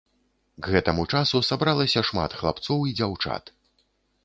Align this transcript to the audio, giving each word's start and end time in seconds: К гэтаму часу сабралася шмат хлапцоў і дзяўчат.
К 0.67 0.71
гэтаму 0.75 1.03
часу 1.17 1.41
сабралася 1.51 2.03
шмат 2.09 2.31
хлапцоў 2.41 2.79
і 2.93 2.97
дзяўчат. 3.01 3.57